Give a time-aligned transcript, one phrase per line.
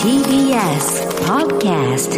[0.00, 2.16] TBS Podcast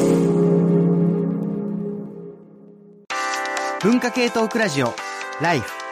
[3.82, 4.94] 文化系トークラジオ
[5.40, 5.82] ライフ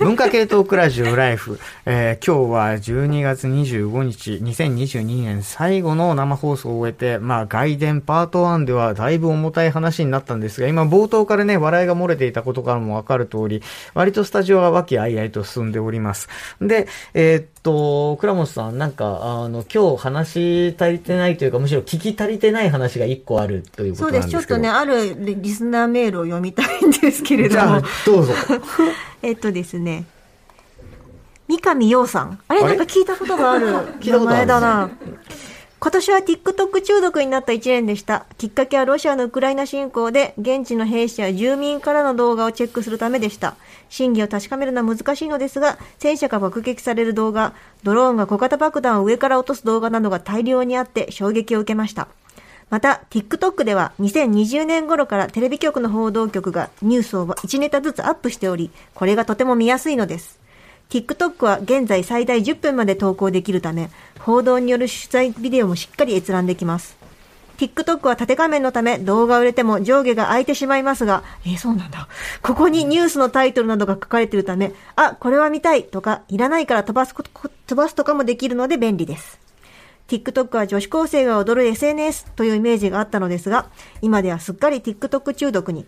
[0.00, 13.62] 文化系トークラジオライフ、えー今日は12月25日、2022年最後の生放送を終えて、まあ外伝パート1ではだいぶ重たい話になったんですが、今冒頭からね、笑いが漏れていたことからもわかる通り、
[13.92, 16.30] 割とスタジオは和気あいあいと進んでおります。
[16.62, 24.28] で、えーっと、倉本さん、なんか、あの、今日話足りてないというか、むしろ聞き足りてない話が1個あるというこそうです。
[24.28, 24.54] となんですけど。
[24.54, 28.34] ちょっとね、あるリスナーメールを読みたいんですけれどもじゃあ。、どうぞ。
[29.22, 30.04] えっとですね。
[31.48, 32.38] 三上洋さん。
[32.46, 32.62] あれ？
[32.62, 33.66] なんか聞いたことがある
[34.00, 34.90] 聞いたことある名前だな。
[35.82, 38.26] 今年は TikTok 中毒になった1年でした。
[38.36, 43.56] きっかけはロシアのウクライナ侵攻で、現地の兵士や住民からの動画をチェックするためでした。
[43.88, 52.08] 真偽を確かめるのは難しいのですが、戦車が爆撃される動画、ドローンが小型爆弾を上から落とす動画などが大量にあって衝撃を受けました。
[52.68, 60.40] また、TikTok では2020年頃からテレビ局の報道局がニュースを1ネタずつアップしており、これがとても見やすいのです。
[60.90, 66.98] TikTok は現在最大10分まで投稿できるため、報道による取材ビデオもしっかり閲覧できます。
[67.58, 72.08] TikTok は縦画面のため動画を入れても上下が空いてしまいますが、えそうなんだ。
[72.42, 77.30] ここにニュースのタイトルなどが書かれているため、あ、これは見たいとか、いらないから飛ばすこと、
[77.68, 79.38] 飛ばすとかもできるので便利です。
[80.08, 83.66] TikTok は女子高生が踊る SNS というイメージがあったのですが、
[84.02, 85.86] 今ではすっかり TikTok 中毒に。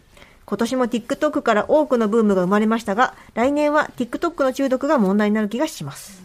[0.53, 6.23] 今年も TikTok から多くのブームが生まれましたが、来年は TikTok の中毒が問題になる気がします。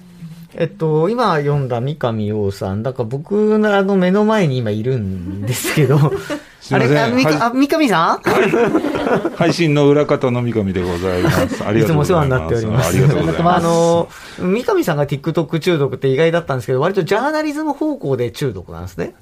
[0.53, 5.97] えっと、今読んだ三上洋さん、だから僕のあの目の前に今いるんですけど、
[6.59, 9.31] すいませんあれ、あ三はいあ三上さん？
[9.37, 11.63] 配信の裏方の三上でございます。
[11.63, 12.95] ありいつもお世話がとうございます。
[12.97, 13.23] になっております。
[13.23, 13.65] ありがとうございます。
[13.65, 19.13] あの、三上さんが TikTok 中毒って意外だったんですけど、割とジャーナリズム方向で中毒なんですね。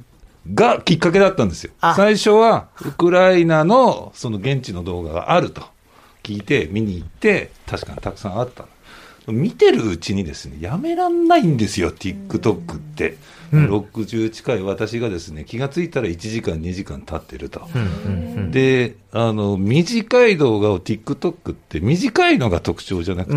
[0.53, 1.95] がきっかけだったんですよあ。
[1.95, 5.63] 最初は、ウクライナのその現地の動画があると
[6.23, 8.69] 聞いて、見に行って、確かにたくさんあったの。
[9.33, 13.17] 見てるうちにですね、やめらんないんですよ、TikTok って。
[13.51, 17.67] 60近い私がですね、気がついたら1時間、2時間経ってると。
[18.51, 23.33] で、あの、短い動画を TikTok って短いのが特徴じゃなくて。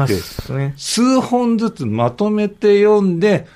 [0.77, 3.47] 数本ずつまとめて読んで、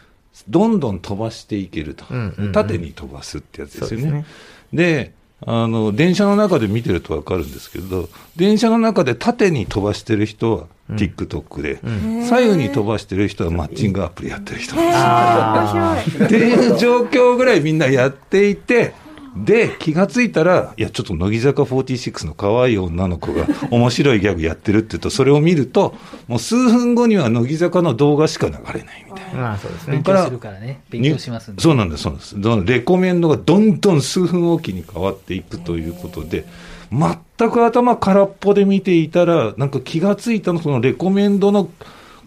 [0.48, 2.52] どんどん飛ばしていけると、うんうんうん。
[2.52, 4.06] 縦に飛ばすってやつですよね。
[4.06, 4.26] ですね。
[4.72, 5.12] で
[5.44, 11.80] あの電車の中で見てると分かるんですけど、電車の中で縦に飛ばしてる人は TikTok で、
[12.28, 16.24] 左右に飛ばしてる人はマッチングアプリやってる人なんです。
[16.24, 18.94] っていう状況ぐらいみんなやっていて、
[19.36, 25.94] で、気がついたら、いや、ちょっと乃木坂46の可愛い女の子が面白いギャグやってるって言うと、それを見ると、
[26.28, 29.40] もう数分後には乃木坂の動画しか流れないみたいな。
[29.40, 30.02] まあそうですね勉。
[30.02, 30.82] 強するからね。
[30.90, 31.62] 勉強しますんで。
[31.62, 32.72] そうなんです、そうなんです。
[32.72, 36.44] レコメンドがどんどん数分おきに変わっていくということで、
[36.90, 41.70] 全く頭空っぽで見ていたら、なんか気がついたの、そのレコメンドの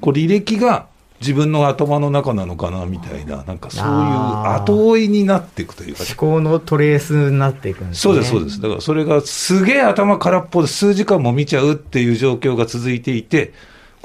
[0.02, 0.88] こう履歴が
[1.22, 8.02] 自分の頭の中なのかなみたいな、なんかそういう後追いになっていくというか、思考のトレースになっていくんですね。
[8.02, 8.62] そうです、そうです。
[8.62, 13.54] だからそれがすげえ頭空っぽで数時間も見ちゃうっていう状況が続いていて、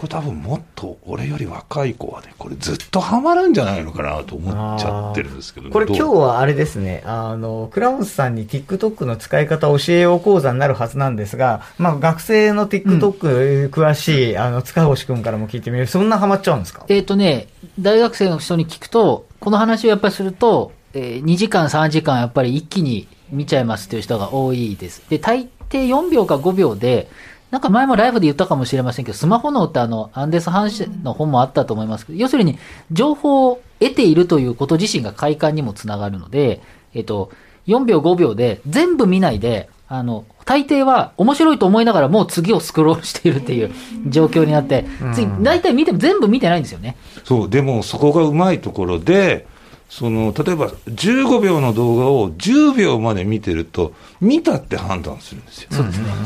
[0.01, 5.73] これ多分もっと俺より若い子はね、これずっとハマるんじゃないのかなと思っちゃってるんですけどね。
[5.75, 15.87] これ今日はあれですね、あの、倉本さんに TikTok の使い方を教えよう講座になるはずなんですが、まあ学生の TikTok 詳しい、あの、塚越くんからも聞いてみる。
[15.87, 16.87] そんなハマっちゃうんですか？
[16.89, 25.03] えっ、とね、大学生の人に聞くと、この話をやっぱりすると、えー2時間、3時間やっぱり一気に見ちゃいますという人が多いです。
[25.11, 27.09] で、大抵4秒か5秒で、
[27.51, 32.59] なんか前もライブで言ったかもしれませんけど、スマホ脳ってあの、アンデス・ハンシの本もあったと思いますけど、要するに、
[32.93, 36.61] 情報を得ているということ自身が快感にもつながるので、
[36.95, 37.31] えっ、と、
[37.67, 43.73] 4秒5秒で全部見ないで、あの、大抵は面白いと思いながらもう次をスクロールしているっていう
[44.07, 46.97] 状況になって、次、大体見ても全部見てないんですよね。
[47.25, 49.47] そう、でもそこがうまいところで、
[49.91, 55.71] その例えば15秒の動画を10秒まで見てると、見たって判断するんですよ。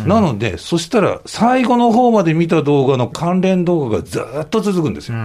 [0.06, 5.16] なので、そしたら最後の方まで見た動画の関連動画がずっと続くんですよ。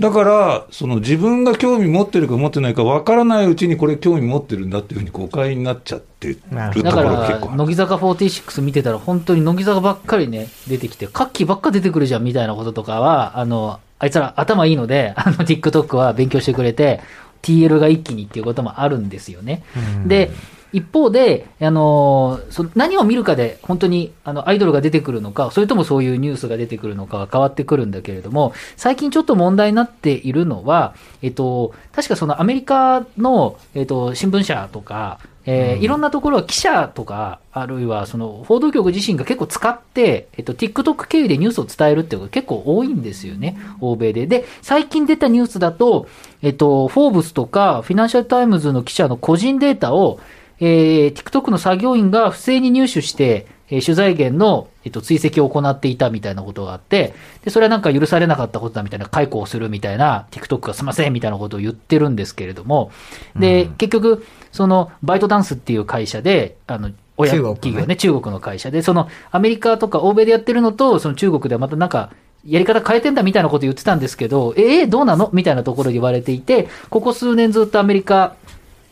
[0.00, 7.38] だから、その自分が興味持ってるか持ってないか分からないうちにこれ興味持ってるんだっていうふうに誤解になっちゃってるだから。
[7.38, 17.00] 乃木坂46見てたら、本当に乃木坂ばっかりね、出てきて、カッキーばっか出てくるじゃんみたいなこととかは、あの、あいつら頭いいので、あの、TikTok は勉強してくれて、
[17.42, 19.62] TL が一気にっていうこともあるんですよね。
[20.06, 20.30] で、
[20.72, 44.26] 一方で、あのその何を見るかで本当にあのアイドルが出てくるのか、それともそういうニュースが出てくるのかは変わってくるんだけれども、最近ちょっと問題になっているのは、えっと、確かそのアメリカの、えっと、新聞社とか、えーいろんなところは記者とか、あるいはその報道局自身が結構使って、えっと、TikTok 経由でニュースを伝えるっていうことが結構多いんですよね、欧米で。
[44.26, 46.06] で、最近出たニュースだと、
[46.42, 50.20] えっと、フォーブスとか、フィナンシャルタイムズの記者の個人データを、
[50.60, 57.14] えー TikTok の作業員が不正に入手して、えー取材源の、えっと、追跡を行っていたみたいなことがあって、
[57.44, 62.90] で、それはなんか許されなかったことだみたいな、解雇をするみたいな、TikTok がすいませんみたいなことを言ってるんですけれども、
[63.38, 67.54] で、結局、その、バイトダンスっていう会社で、あの、親中国ね。
[67.56, 72.10] 企業ね、中国の会社で、その、アメリカとか欧米でやってるのと、その中国ではまたなんか、
[72.44, 75.30] やり方変えてんだみたいなこと言ってたんですけど、えー、どうなの？
[75.32, 78.34] みたいなところで言われていて、ここ数年ずっとアメリカ、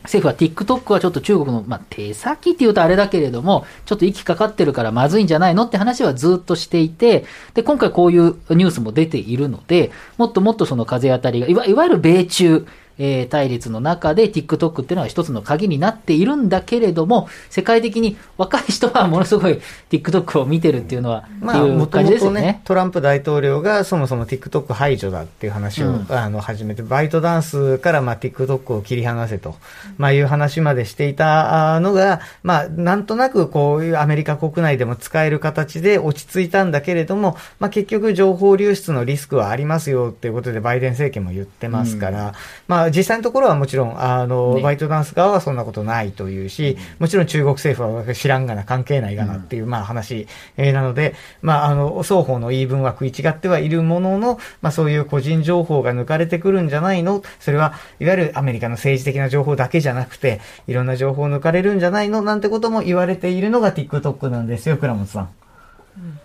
[0.04, 12.66] 政府は TikTok はちょっと中国の、まあ、手先って言うとあれだけれども、ちょっと息かかってるからまずいんじゃないのって話はずっとしていて、で、今回こういうニュースも出ているので、もっともっとその風当たりが、いわいわゆる米中、
[13.00, 19.60] えー対立の中で TikTok っていうのは一つの鍵になっているんだけれども、世界的に若い人はものすごい
[19.90, 29.56] TikTok を見てるっていうのは、まあ、もともとね。、トランプ大統領がそもそも TikTok 排除だっていう話を、うんあの始めて、バイトダンスからまあ TikTok を切り離せと、
[29.96, 42.34] まあ、いう話までしていたのが、まあ、なんとなくこういうアメリカ国内でも使える形で落ち着いたんだけれども、まあ、結局情報流出のリスクはありますよっていうことでバイデン政権も言ってますから、
[42.68, 44.62] まあ、実際のところはもちろん、あの、ね。
[44.62, 50.26] バイトダンス側はそんなことないというし、もちろん中国政府は知らんがな、関係ないがなっていう、まあ話、
[50.56, 65.28] えーなので、まあ、あの、双方の言い分は食い違ってはいるものの、まあそういう個人情報が抜かれてくるんじゃないのそれは、いわゆるアメリカの政治的な情報だけじゃなくて、いろんな情報抜かれるんじゃないのなんてことも言われているのが TikTok なんですよ、倉本さん。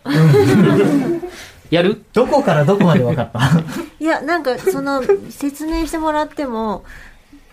[1.70, 2.04] やる？
[2.14, 3.40] どこからどこまで分かった？
[4.00, 6.84] いや、なんか、その、説明してもらっても、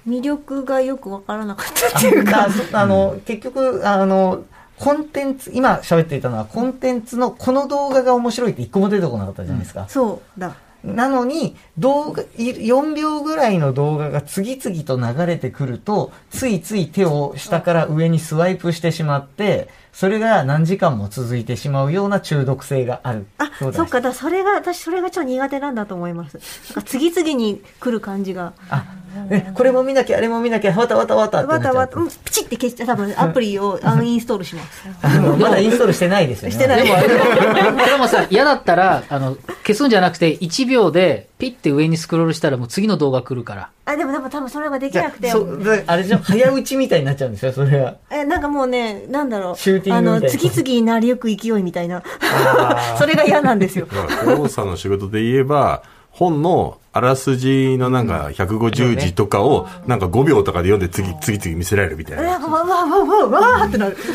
[0.09, 2.49] 魅力がよくわからなかったっていうか。
[2.73, 4.43] あの、結局、あの、
[4.79, 9.87] コンテンツ、今喋っていたのは、コンテンツのこの動画が面白いって一個も出てこなかったじゃないですか。
[9.89, 10.55] そうだ。
[10.83, 23.27] なのに、動画、い4秒ぐらいの動画が次々と流れてくると、ついつい手を下から上にスワイプしてしまって、それが何時間も続いてしまうような中毒性がある。
[23.37, 26.41] あ、そだそうっか、だからそれが、私それがちょっと苦手なんだと思います。
[26.75, 28.55] なんか次々に来る感じが。
[28.71, 28.85] あ、
[29.31, 34.83] え、これも見なきゃ、あれも見なきゃ、わたわたわたってなっちゃうわたわた、うんピチって消して、多分アプリをアンインストールします。
[35.03, 36.55] あのまだインストールしてないですよね。
[36.55, 36.97] してないでも、
[37.85, 39.37] でもさ、嫌だったら、あの、
[39.67, 43.71] 消すんじゃなくて、1秒で、ピッて上にスクロールしたら、もう次の動画来るから。
[43.85, 45.33] あ、でもでも多分それができなくてあ、。
[45.33, 45.45] そ
[45.89, 47.97] あれじゃん、 早打ちみたいになっちゃうんですよ、それは。
[48.13, 49.57] え、なんかもうね、なんだろう。
[49.57, 52.05] シューティングみたいなあの、次々になりゆく勢いみたいな。
[52.97, 53.87] それが嫌なんですよ。
[53.87, 62.39] だから大さんの仕事で言えば、本のあらすじのなんか150字とかをなんか5秒とかで読んで次、次々見せられるみたいな。
[62.39, 63.97] わわわわわーってなる。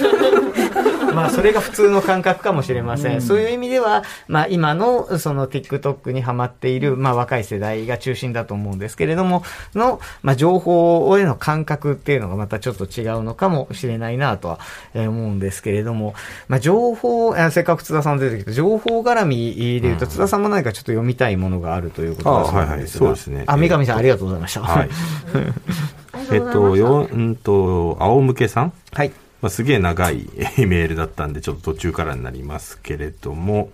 [1.15, 3.21] まあ、それが普通の感覚かもしれません。
[3.21, 9.41] そういう意味では、まあ、今の、その TikTok にハマっている、まあ、若い世代が中心だと思うんですけれども、
[9.73, 14.59] の、まあ、情報への感覚っていうのがまたちょっと違うのかもしれないなとは、
[14.93, 16.13] えー思うんですけれども、
[16.47, 24.61] まあ、情報、あせっかく津田さん出てきた、情報絡みで言うと、津田さんも何かちょっと読みたいものがあるということだそうなんですはいはいそうですねあ、三上さんありがとうございました。
[24.61, 24.89] はい。
[26.31, 29.11] えっと、よ、うんと、仰向けさんはい。
[29.41, 33.69] まあ、すげえ長い メールだったんで、ちょっと途中からになりますけれども、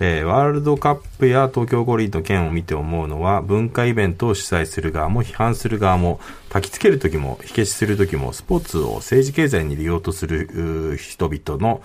[0.00, 6.20] えーワールドカップや東京五輪の件を見て思うのは、文化イベントを主催する側も批判する側も、
[6.50, 11.80] 焚きつける時も、火消しする時も、スポーツを政治経済に利用とする人々の、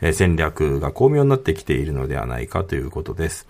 [0.00, 3.46] えー戦略が巧妙になってきているのではないかということです。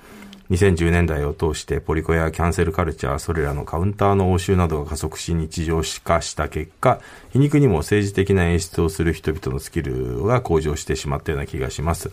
[0.55, 7.01] 2010年代を通してポリコやキャンセルカルチャー、それらのカウンターの応酬などが加速し日常化した結果、
[7.33, 12.11] 皮肉にも政治的な演出をする人々のスキルが向上してしまったような気がします。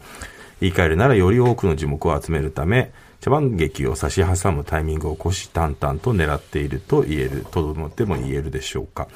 [0.60, 9.08] 言い換えるならより多くの樹木を集めるため、茶番劇を差し挟むタイミングを虎視眈々と狙っていると言える、とどっても言えるでしょうか。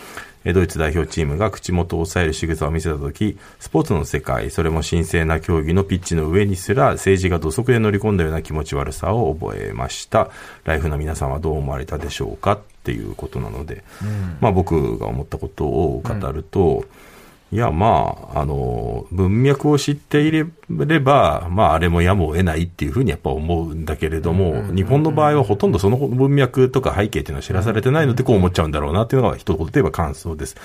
[0.43, 10.29] えドイツ代表チームが口元を押さえる仕草を見せたとき、スポーツの世界、それも神聖な競技のピッチの上にすら政治が土足で乗り込んだような気持ち悪さを覚えました。
[10.65, 13.83] ライフの皆さんはどう思われたでしょうかっていうことなので、
[14.39, 16.85] まあ僕が思ったことを語ると、
[17.51, 30.55] いや、まあ、あの、文脈を知っていれば、まあ、あれもやむを得ないっていうふうにやっぱ思うんだけれども、日本の場合はほとんどその文脈とか背景っていうのは知らされてないので、こう思っちゃうんだろうなっていうのが一言で言えば感想です。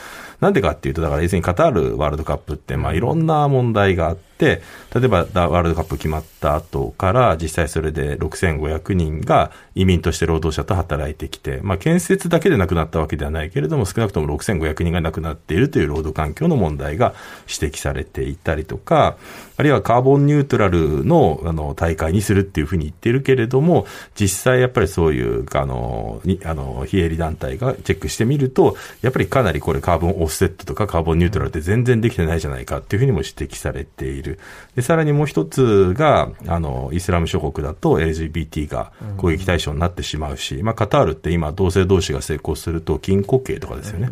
[0.40, 4.62] なんでかっていうと、だから要するにカタールワールドカップって、まあ、いろんな問題があって、
[4.95, 17.12] 例えばワールドカップ決まった後から、実際それで6500人が移民として労働者と働いてきて、まあ、建設だけで亡くなったわけではないけれども、少なくとも6500人が亡くなっているという労働環境の問題が
[17.47, 19.19] 指摘されていたりとか、
[19.59, 34.38] あるいはカーボンニュートラルのあの大会にするっていうふうに言ってるけれども、実際やっぱりそういうあのあの非営利団体がチェックしてみると、やっぱりかなりこれカーボンオフセットとかカーボンニュートラルって全然できてないじゃないかっていうふうにも指摘されている。
[34.76, 44.11] で、さらにもう一つが、あの、イスラム諸国だと LGBT が攻撃対象になってしまうし、まあカタールって今同性同士が成功すると禁錮刑とかですよね。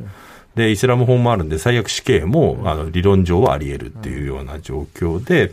[0.55, 5.53] で、イスラム法もあるんで、最悪死刑も、あの、理論上はあり得るっていうような状況で、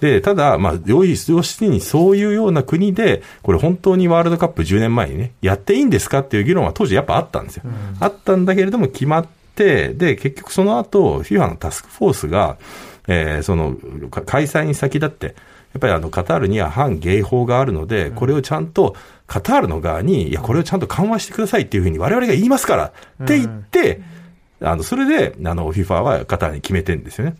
[0.00, 1.32] で、ただ、まあ、要す
[1.64, 7.64] るにそういうような国で、これ本当にワールドカップ10年前にね、やっていいんですかっていう議論は当時やっぱあったんですよ。
[7.66, 9.26] うん、あったんだけれども決まっ
[9.56, 12.58] て、で、結局その後、FIFA のタスクフォースが、
[13.08, 13.76] えー、その、
[14.24, 15.34] 開催に先立って、やっ
[15.80, 18.94] ぱりあの、カタールには反ゲイ法があるので、これをちゃんと、
[19.26, 22.92] カタールの側に、いや、これをちゃんと緩和してくださいっていうふうに我々が言いますから
[23.24, 24.17] って言って、うん
[24.60, 27.36] あの、それで、あの、FIFA はカタールに決めてるんですよね。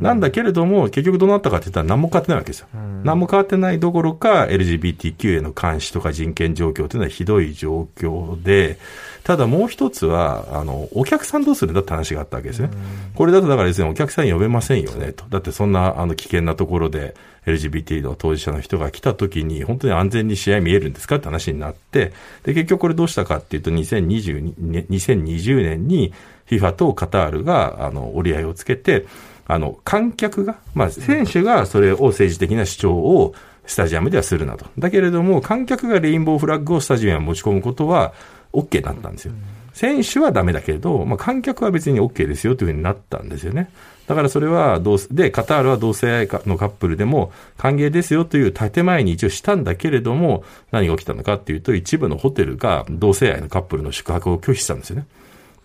[0.00, 2.68] なんだけれども、結局どうなったかって言ったら何も変わってないわけですよ。
[3.04, 8.78] 何も変わってないどころか、LGBTQ への監視とか人権状況というのはひどい状況で、
[9.22, 12.70] ただもう一つは、あの、お客さんどうするんだって話があったわけですね。
[13.14, 15.24] これだとだからですね、お客さん呼べませんよね、と。
[15.28, 17.14] だってそんな、あの、危険なところで、
[17.46, 22.12] LGBT の当事者の人が来た時に、本当に安全に試合見えるんですかって話になって、
[22.44, 26.12] で、結局これどうしたかっていうと、2020, 2020年に
[26.58, 29.06] FIFA とカタールが、あの、折り合いをつけて、
[29.46, 33.34] あの、観客が、まあ、選手がそれを政治的な主張を
[33.66, 34.66] スタジアムではするなと。
[34.78, 38.12] だけれども、観客がレインボーフラッグをスタジアムに持ち込むことは
[38.52, 39.32] OK だったんですよ。
[39.72, 43.70] 選手はダメだけれど、まあ、観客は別に OK ですよというふうになったんですよね。
[44.06, 55.06] だからそれは同、で、カタールは同性愛のカップルでも歓迎ですよという建前に一応したんだけれども、何が起きたのかっていうと、一部のホテルが同性愛のカップルの宿泊を拒否したんですよね。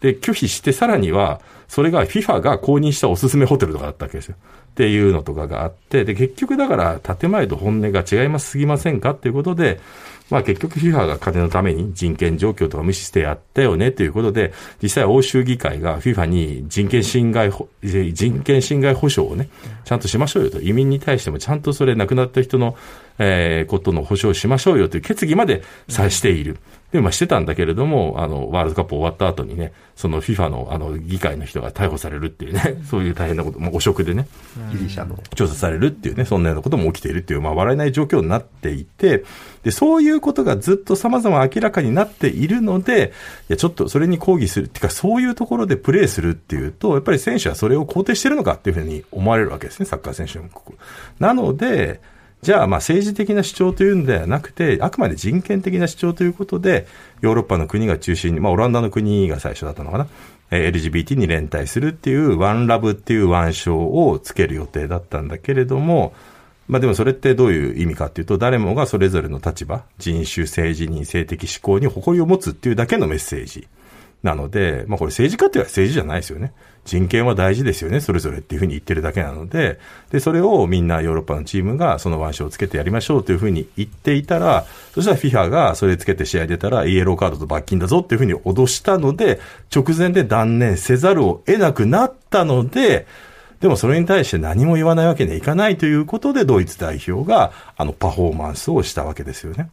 [0.02, 4.36] で、拒否して、さらには、それが FIFA が公認したおすすめホテルとかだったわけですよ。
[4.38, 9.12] っていうのとかがあって、で、結局だから、建前と本音が違いますすぎませんか？
[9.12, 9.80] っていうことで、
[10.30, 17.52] まあ結局 FIFA が金のために人権状況とか無視してやったよねということで、実際欧州議会が FIFA に人権侵害、
[17.82, 19.50] 人権侵害保障をね、
[19.86, 20.62] ちゃんとしましょうよと。
[20.62, 22.76] 移民に対してもちゃんとそれ亡くなった人の、
[23.20, 26.58] えー、ことの保障をしましょうよという決議までさしている。
[26.92, 34.28] で、まあしてたんだけれども、あの、ワールドカップ終わった後にね、その FIFA のあの議会の人が逮捕されるっていうね、 そういう大変なこと、もう汚職でね、
[34.72, 35.20] ギリシャの。
[35.36, 39.26] 調査されるっていうね、そんなようなことも起きているっていう、まあ笑えない状況になっていて、
[39.64, 43.12] で、そういうことがずっと様々明らかになっているので、
[43.50, 50.48] いや、ちょっとそれに抗議するっていうか、そういうところでプレーするっていうと、やっぱり選手はそれを肯定してるのかっていうふうに思われるわけですね、サッカー選手も。
[51.20, 52.00] なので、
[52.48, 56.88] じゃあ、まあ政治的な主張というんではなくて、あくまで人権的な主張ということで、
[57.20, 60.08] ヨーロッパの国が中心に、まあオランダの国が最初だったのかな、
[60.52, 66.14] LGBT に連帯するっていう、ワンラブっていう腕章をつける予定だったんだけれども、
[66.70, 73.68] まあでもそれってどういう意味かっていうと、誰もがそれぞれの立場、人種、政治人、性的思考に誇りを持つっていうだけのメッセージ。
[74.24, 76.54] なので、まあこれ政治家っていうのは政治じゃないですよね。
[76.88, 79.78] 人権は大事ですよね、それぞれっていうふうに言ってるだけなので、
[80.10, 89.40] で、それをみんなヨーロッパのチームがその腕章をつけてやりましょうというふうに言っていたら、そしたら FIFA がそれつけて試合出たらイエローカードと罰金だぞっていうふうに脅したので、
[89.76, 93.06] 直前で断念せざるを得なくなったので、
[93.60, 99.70] でもそれに対して何も言わないわけにはいかないということで、ドイツ代表があのパフォーマンスをしたわけですよね。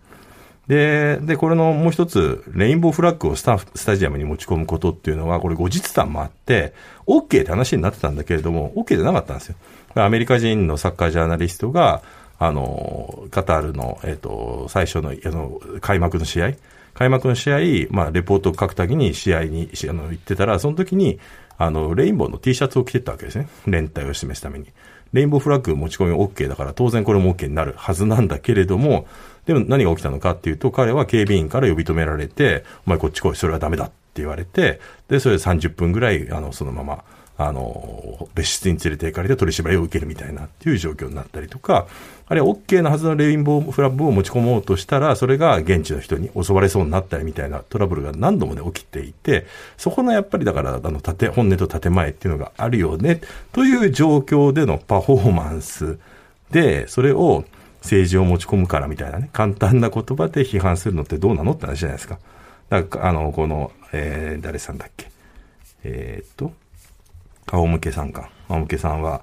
[0.67, 6.73] で、で、これのもう一つ、レインボーフラッグをスタスタジアムに持ち込むことっていうのは、これ後日談もあって、
[7.07, 9.57] OK って話になってたんだけれども、OK じゃなかったんですよ。
[9.95, 12.03] アメリカ人のサッカージャーナリストが、
[12.39, 16.53] あの、カタールの、えっ、ー、と、最初の、あの、開幕の試合、
[16.95, 17.59] 開幕の試合、
[17.91, 21.19] まあ、レポートを書くたびに試合に、あの、行ってたら、その時に、
[21.59, 23.49] あの、レインボーの T シャツを着てたわけですね。
[23.67, 24.67] 連帯を示すために。
[25.15, 29.07] レインボーフラッグ持ち込み OK だから、当然これも OK になるはずなんだけれども、
[29.47, 37.05] でも何が起きたのかっていうと、彼は警備員から呼び止められて、お前こっち来い、それはダメだって言われて、で、それで30分ぐらい、あの、そのまま、
[37.37, 41.89] あの、別室に連れて行かれて取り締まりを受けるみたいなっていう状況になったりとか、
[42.27, 53.21] あるいは OK なはずのレインボーフラッグを持ち込もうとしたら、それが現地の人に襲われそうになったりみたいなトラブルが何度もね、起きていて、そこのやっぱりだから、あの、縦、本音と建前っていうのがあるよね、
[53.53, 55.99] という状況でのパフォーマンス
[56.53, 57.45] で、それを
[57.83, 62.19] 政治を持ち込むからみたいなね、簡単な言葉で批判するのってどうなのって話じゃないですか。
[62.71, 65.11] だから、あの、この、えー、誰さんだっけ？
[65.83, 66.53] えー、っと、
[67.47, 68.31] 仰向けさんか。
[68.49, 69.23] 仰向けさんは、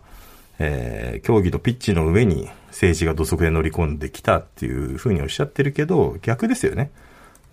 [0.60, 6.92] えー、競技のピッチの上に政治が土足で乗り込んできたっていうふうにおっしゃってるけど、逆ですよね。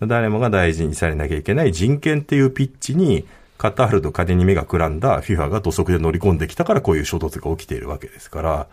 [0.01, 3.25] 誰もが大事にされなきゃいけない人権っていうピッチに、
[3.57, 8.67] カタールと金に目がくらんだ FIFA が土足で乗り込んできたからこういう衝突が起きているわけですから、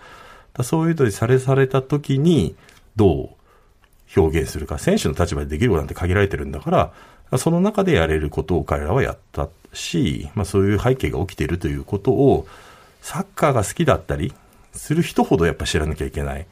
[0.55, 2.55] だそういうとにされされた時に、
[2.95, 3.37] ど
[4.17, 12.47] う表現するか、選手の立場でできることなんて限られてるんだから、その中でやれることを彼らはやったし、まあそういう背景が起きているということを、
[13.03, 14.35] サッカーが好きだったり
[14.73, 16.47] する人ほどやっぱ知らなきゃいけない。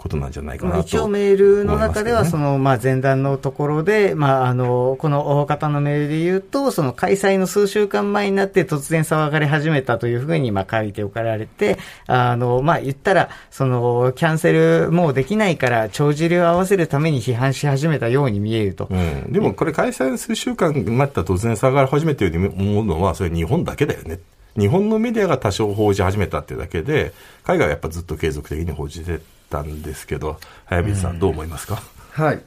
[0.00, 11.76] ことなんじゃないかなと、一応メールの中では、その、まあ、前段のところで、まあ、あの、この大方のメールで言うと、その開催の数週間前になって突然騒がれ始めたというふうに、まあ、書いておかれて、
[12.06, 18.88] あの、まあ、言ったら、その、キャンセルもうできないから、帳尻を合わせるために批判し始めたように見えると。
[18.90, 19.30] うん。
[19.30, 24.18] でも、これ開催の数週間待った突然騒がれ始めてるように思うのは、それ日本だけだよね。
[24.58, 27.12] 日本のメディアが多少報じ始めたっていうだけで、
[27.44, 31.82] 海外はやっぱずっと継続的に報じてたんですけど、早水さん、どう思いますか？
[32.12, 32.40] はい。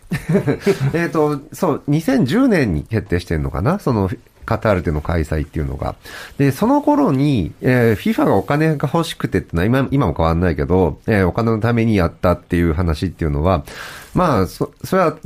[0.94, 3.80] えっと、そう、2010年に決定してるのかな？
[3.80, 4.10] その、
[4.46, 5.96] カタールでの開催っていうのが。
[6.38, 13.64] で、その頃に、えー、FIFA がお金が欲しくてってのは今、今も変わんないけど、えー、お金のためにやったっていう話っていうのは、
[14.14, 15.18] まあ、そ、それは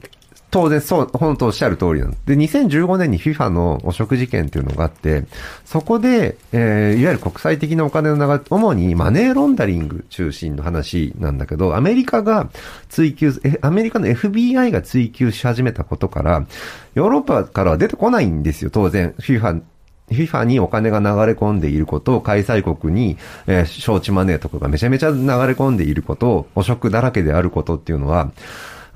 [0.50, 2.22] 当然そう、本当おっしゃる通りなんです。
[2.26, 5.26] で、2015年に FIFA の汚職事件っていうのがあって、
[5.66, 12.50] そこで、えー、いわゆる国際的なお金の流れ、主にマネーロンダリング中心の話なんだけど、アメリカが
[12.88, 16.46] 追求、アメリカの FBI が追求し始めたことから、
[16.96, 19.14] ヨーロッパからは出てこないんですよ、当然。
[19.20, 19.62] FIFA
[20.10, 28.32] FIFA にお金が流れ込んでいることを開催国に、えー、招致マネーとかがめちゃめちゃ流れ込んでいることを、汚職だらけであることっていうのは、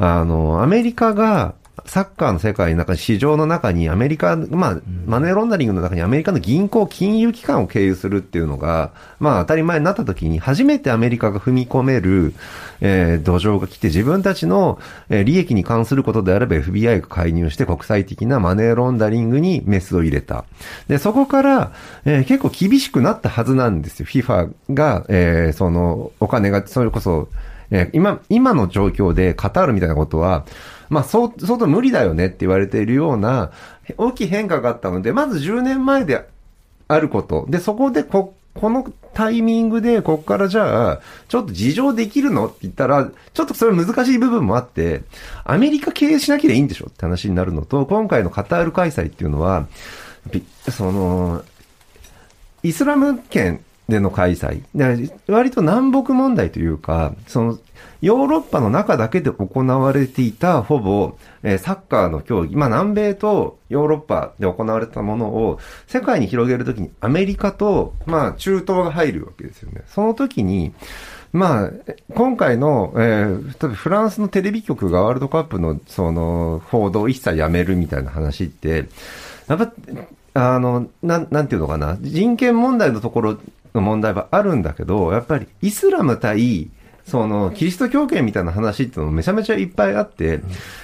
[0.03, 1.53] あの、アメリカが、
[1.85, 12.33] サッカーの世界の中、市場の中にアメリカ、まあ、マネーロンダリングの中にアメリカの銀行、金融機関を経由するっていうのが、まあ当たり前になった時に、初めてアメリカが踏み込める、
[12.81, 14.79] えー、土壌が来て、自分たちの、
[15.09, 20.45] えー、利益に関することであれば FBI が介入して国際的なマネーロンダリングにメスを入れた。
[20.87, 21.73] で、そこから、
[22.05, 24.07] えー、結構厳しくなったはずなんですよ。
[24.07, 27.29] FIFA が、えー、その、お金が、それこそ、
[27.71, 30.45] えー、今、今の状況でカタールみたいなことは、
[30.89, 33.51] まあ、相当無理だよねって言われているような、
[33.97, 36.27] 大きい変化があったので、まず10年前で
[36.87, 37.45] あること。
[37.49, 42.47] で、そこでこ、このタイミングで、こっからじゃあ、ちょっと事情できるの？
[42.47, 45.03] って言ったら、ちょっとそれ難しい部分もあって、
[45.45, 49.67] アメリカ経営しなきゃいいんでしょって話になるのと、今回のカタール開催っていうのは、
[50.69, 51.43] その、
[52.63, 54.63] イスラム圏での開催。
[55.27, 57.59] 割と南北問題というか、その、
[58.01, 69.83] ヨーロッパの中だけで行われていた、ほぼ、えー、サッカーの競技、まあ南米とヨーロッパで行われたものを、世界に広げるときにアメリカと、まあ中東が入るわけですよね。
[69.87, 70.73] その時に、
[71.33, 71.71] まあ、
[72.13, 78.89] 今回の、えー、フランスのテレビ局がワールドカップの、その、報道を一切やめるみたいな話って、
[79.47, 79.71] やっぱ、
[80.33, 83.37] あの、なん、なんていうのかな、人権問題のところ
[83.73, 86.69] の問題はあるんだけど、やっぱりイスラム対、
[87.05, 90.41] その、キリスト教圏みたいな話っていうのもめちゃめちゃいっぱいあって、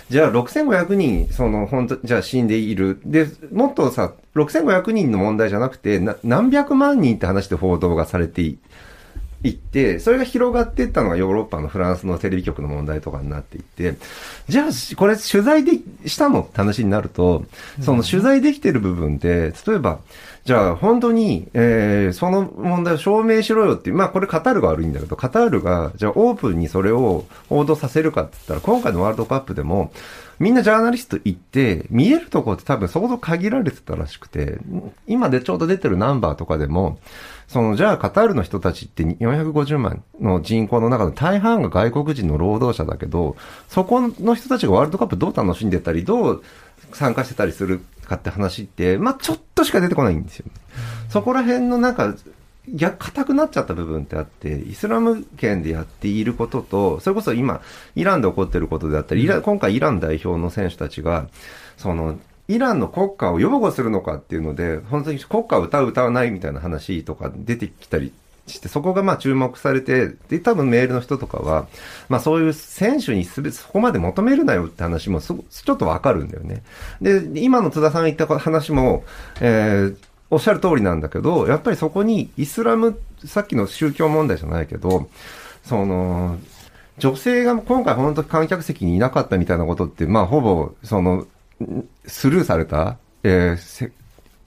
[0.10, 3.00] じゃあ6500人、その、本当じゃあ死んでいる。
[3.06, 8.56] で、もっとさ、6500人の問題じゃなくて、何百万人って話で報道がされて
[9.44, 13.96] いって、それが広がっていったのがヨーロッパのフランスのテレビ局の問題とかになっていって、
[14.48, 15.74] じゃあ、これ取材で
[16.08, 17.46] したのって話になると、
[17.82, 20.00] その取材できてる部分で、例えば、
[20.44, 29.92] じゃあ本当に、えー、その問題を証明しろよっていう、まあこれカタールが悪いんだけど、カタールが、じゃあオープンにそれを報道させるかって言ったら、今回のワールドカップでも、
[30.40, 34.60] みんなジャーナリスト行って、見えるところって多分そこそ限られてたらしくて、
[35.08, 37.00] 今でちょうど出てるナンバーとかでも、
[37.48, 43.38] その、じゃあカタールの人たちって450万の人口の中の大半が外国人の労働者だけど、
[43.70, 46.44] そこの人たちがワールドカップどう楽しんでたり、どう
[46.94, 50.46] 参加してたりするかって話って、まあちょっとしか出てこないんですよ。
[51.10, 52.14] そこら辺のなんか、
[52.70, 57.62] 逆、硬くなっちゃった部分ってあって、イスラム圏でやっていることと、それこそ今、
[57.96, 61.30] イランで起こってることであったり、今回イラン代表の選手たちが、
[61.78, 68.14] その、イランの国歌を擁護するのかっていうので、本当に国歌を歌う歌わないみたいな話とか出てきたり
[68.48, 71.68] して、そこがまあ注目されて、で、多分メールの人とかは、
[72.10, 76.64] まあそういう選手にすべ、そこまで求めるなよって話もすちょっとわかるんだよね。
[77.02, 79.04] で、今の津田さんが言った話も、
[79.42, 79.98] えー
[80.30, 85.10] おっしゃる通りなんだけど、やっぱりそこにイスラム、さっきの宗教問題じゃないけど、
[85.64, 86.38] その、
[86.98, 91.28] 女性が今回本当観客席にいなかったみたいなことって、まあほぼ、その、
[92.06, 93.92] スルーされた、えーせ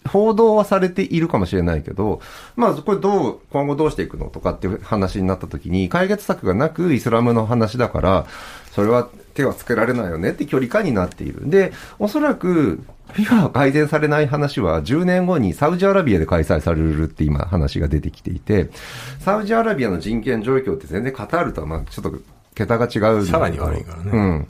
[0.08, 2.20] 報道はされているかもしれないけど、
[2.56, 8.26] まあ、これどう、今後どうしていくのとかっていう話になった時に、解決策がなくイスラムの話だから、
[8.72, 11.50] それは手はつけられないよねって距離感になっている。
[11.50, 18.70] で、おそらく、FIFA が改善されない話は10年後にサウジアラビアで開催されるって今話が出てきていて、
[19.18, 22.18] サウジアラビアの人権状況って全然カタールとはまあちょっと
[22.54, 24.46] 桁が違うさらに悪いからねうん。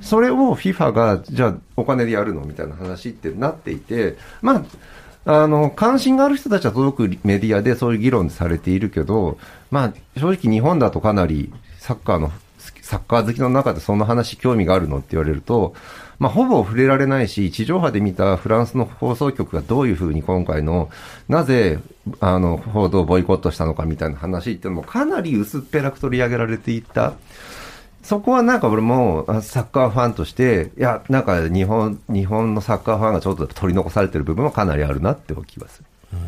[0.00, 4.64] それを FIFA が、じゃあお金でやるのみたいな話ってなっていて、まあ、
[5.42, 9.38] あの、関心がある人たちは届くメディアでそういう議論されているけど、
[9.70, 12.32] まあ、正直日本だとかなりサッカーの、
[12.80, 15.74] サッカー好きの中でその話興味があるのって言われると、
[16.18, 20.90] まあ、ほぼ触れられないし、地上波で見たフランスの放送局がどういうふうに今回の、
[21.28, 21.78] なぜ、
[22.20, 27.14] あの、報道をボイコットしたのかみたいな話っていうのもかなり薄っぺらく取り上げられていた。
[28.08, 36.18] そこはなんか俺もサッカーファンとして、いや、なんか日本、日本のサッカーファンがちょっと取り残されてる部分はかなりあるなって気がする。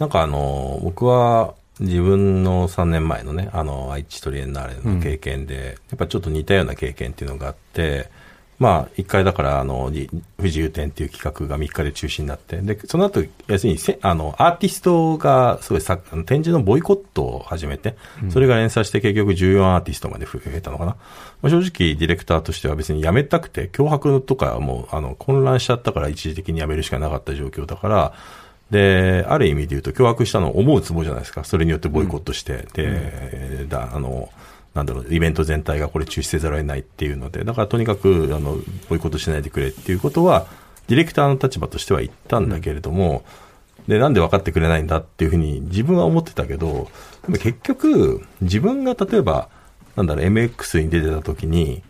[0.00, 8.10] なんかあの、僕は自分の3年前のね、あの、愛知トリエンナーレの経験で、やっぱちょっと似たような経験っていうのがあって、
[8.58, 17.96] まあ、一回だから、あの、じ不自由展っていう企画が3日で中止になって、で、その後、要するにせ、あの、アーティストが、すごいさ、展示のボイコットを始めて、
[18.30, 20.96] それが連鎖して結局14アーティストまで増えたのかな。
[21.42, 28.12] まあ、正直、ディレクターとしては別に辞めたくて、脅迫とかはもう、あの、混乱しちゃったから一時的に辞めるしかなかった状況だから、
[28.70, 31.44] で、ある意味で言うと、脅迫したのを思うツボじゃないですか。
[31.44, 34.30] それによってボイコットして、で、だ、あの、
[34.74, 38.58] なんだろう、イベント全体がこれ中止せざるを得ないっていうので、だからとにかく、あの、
[38.88, 40.46] ボイコットしないでくれっていうことは、
[40.88, 43.24] ディレクターの立場としては言ったんだけれども、
[43.88, 46.88] で、なんで分かってくれないんだっていうふうに自分は思ってたけど、
[47.22, 49.48] でも結局、自分が例えば、
[49.96, 51.82] なんだろう、MX に出てた時に、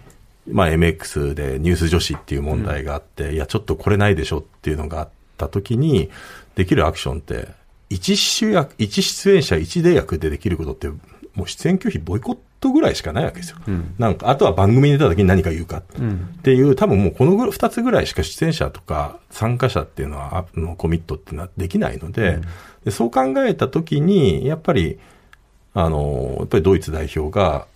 [0.50, 6.10] まあ MX でニュース女子っていう問題があって、いや、ちょっとこれないでしょっていうのがあった時に、
[6.54, 7.48] できるアクションって、
[7.88, 10.88] 一主役、一出演者一出役でできることって、
[11.34, 13.58] もう出演拒否ボイコットぐらいしかないわけですよ。
[13.98, 15.78] なんか、あとは番組に出た時に何か言うか。
[15.78, 15.82] っ
[16.42, 22.40] ていう、多分もうこのぐら二つぐらいしか出演者とか参加者っていうのは、あのコミットっていうのはできないので、
[22.84, 24.98] でそう考えた時に、やっぱり、
[25.74, 27.66] あの、やっぱりドイツ代表が、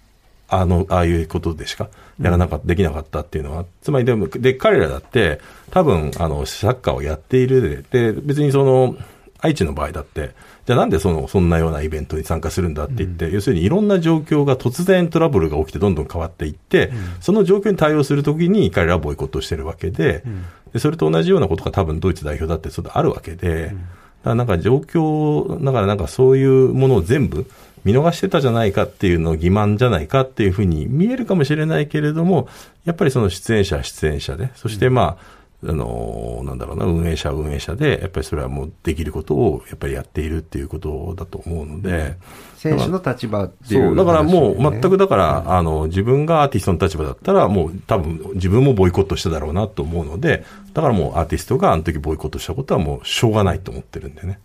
[0.48, 1.88] あの、ああいうことでしか
[2.20, 8.96] やらなかった、できなかったっていうのは、つまりでも、で、彼らだって、多分、あの、サッカーをやっているで、で、別にその、
[9.40, 10.31] 愛知の場合だって、
[10.68, 20.24] じゃあなんでその、そんなようなイベントに参加するんだって言って、要するにいろんな状況が突然トラブルが起きてどんどん変わっていって、その状況に対応するときに彼らはボイコットしてるわけで、
[20.74, 23.76] で、それと同じようなことが多分ドイツ代表だってそれあるわけで、だか
[24.24, 27.50] らなんか状況、だからなんかそういうものを全部
[27.87, 32.46] 見逃してたじゃないかっていうのを欺瞞じゃないかっていうふうに見えるかもしれないけれども、
[32.85, 42.16] やっぱりその出演者は出演者で、そしてまあ、あの、なんだろうな、運営者運営者で、やっぱりそれはもうできることをやっぱりやっているっていうことだと思うので、
[42.59, 50.44] 選手の立場っていう、そう、だからもう全く、くだから、あの、自分がアーティストの立場だったら、もう多分自分もボイコットしただろうなと思うので、
[50.75, 54.38] だからもうアーティストがあの時ボイコットしたことはもうしょうがないと思ってるんでね。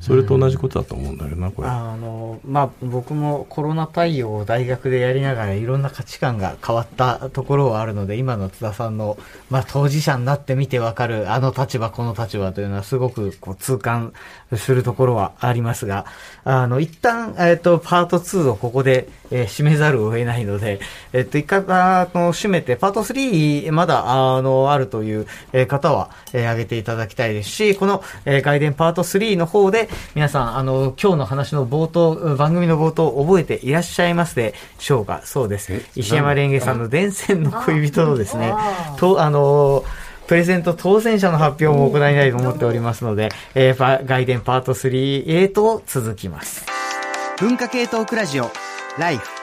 [0.00, 1.68] それと同じことだと思うんだよな、これ。
[1.68, 9.16] あの、まあ、僕もコロナ対応を大学でやりながらいろんな価値観が変わったところはあるので、今の津田さんの、
[9.50, 14.12] まあ、当事者になってみてわかる、あの立場、この立場というのはすごくこう痛感
[14.56, 16.06] するところはありますが、
[16.44, 20.80] あの、一旦、えっ、と、パート2をここで、えー締めざるを得ないので、
[21.12, 35.82] えっ、と、一回、あの、締めて、パート3、まだ、あの、あるという、えー方は、えー、挙げていただきたいですし、この、えー外伝パート3の方で、皆さん、あの、今日の話の冒頭、番組の冒頭、覚えていらっしゃいますでしょうかそうです。
[35.96, 38.54] 石山レンゲさんの伝線の恋人のですね、
[38.98, 39.84] と、あの
[40.26, 46.81] プレゼント当選者の発表も行いたいと思っておりますので、えー、パ外伝パート3へと続きます。
[47.42, 48.52] 文化系トークラジオ
[48.98, 49.41] ライフ